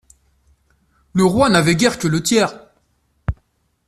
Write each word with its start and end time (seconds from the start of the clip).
Le 1.13 1.23
roi 1.23 1.47
n'avait 1.49 1.75
guère 1.75 1.99
que 1.99 2.07
le 2.07 2.23
tiers. 2.23 2.55